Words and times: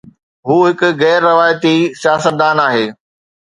هو 0.47 0.55
هڪ 0.67 0.81
غير 1.01 1.19
روايتي 1.29 1.75
سياستدان 2.01 2.57
آهي. 2.67 2.85